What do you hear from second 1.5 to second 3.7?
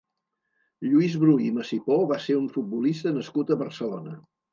Masipó va ser un futbolista nascut a